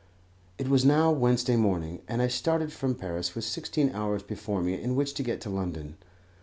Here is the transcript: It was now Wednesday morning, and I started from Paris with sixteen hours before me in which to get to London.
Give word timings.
It 0.57 0.67
was 0.67 0.83
now 0.83 1.11
Wednesday 1.11 1.55
morning, 1.55 2.01
and 2.07 2.23
I 2.23 2.27
started 2.27 2.73
from 2.73 2.95
Paris 2.95 3.35
with 3.35 3.43
sixteen 3.45 3.91
hours 3.91 4.23
before 4.23 4.63
me 4.63 4.73
in 4.81 4.95
which 4.95 5.13
to 5.13 5.21
get 5.21 5.41
to 5.41 5.51
London. 5.51 5.95